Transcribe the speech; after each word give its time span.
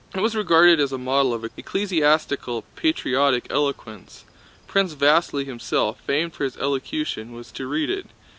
It 0.15 0.19
was 0.19 0.35
regarded 0.35 0.79
as 0.79 0.91
a 0.91 0.97
model 0.97 1.31
of 1.31 1.43
ecclesiastical, 1.45 2.63
patriotic 2.75 3.45
eloquence. 3.51 4.25
Prince 4.65 4.95
Vasíli 4.95 5.45
himself, 5.45 5.99
famed 6.07 6.33
for 6.33 6.43
his 6.43 6.57
elocution, 6.57 7.33
was 7.33 7.51
to 7.51 7.67
read 7.67 7.91
it. 7.91 8.07